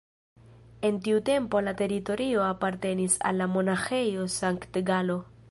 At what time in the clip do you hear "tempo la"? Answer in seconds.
1.29-1.73